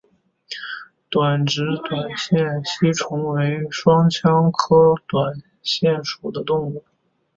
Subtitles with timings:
[1.11, 6.83] 横殖短腺吸虫为双腔科短腺属的动物。